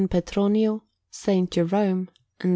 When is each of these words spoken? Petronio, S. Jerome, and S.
Petronio, 0.09 0.81
S. 1.13 1.25
Jerome, 1.51 2.09
and 2.39 2.49
S. 2.49 2.49